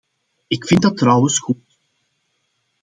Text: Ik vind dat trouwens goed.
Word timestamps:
Ik 0.47 0.65
vind 0.67 0.81
dat 0.81 0.97
trouwens 0.97 1.39
goed. 1.39 1.79